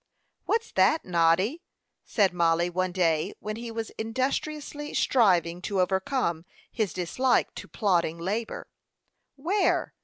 "What's 0.45 0.71
that, 0.71 1.05
Noddy?" 1.05 1.61
said 2.03 2.33
Mollie, 2.33 2.71
one 2.71 2.91
day, 2.91 3.35
when 3.39 3.55
he 3.57 3.69
was 3.69 3.91
industriously 3.99 4.95
striving 4.95 5.61
to 5.61 5.79
overcome 5.79 6.43
his 6.71 6.91
dislike 6.91 7.53
to 7.53 7.67
plodding 7.67 8.17
labor. 8.17 8.67
"Where?" 9.35 9.93